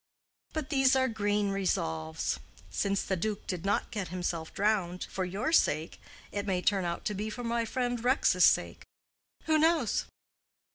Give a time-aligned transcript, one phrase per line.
[0.53, 2.39] But these are green resolves.
[2.71, 7.05] Since the duke did not get himself drowned for your sake, it may turn out
[7.05, 8.83] to be for my friend Rex's sake.
[9.43, 10.05] Who knows?"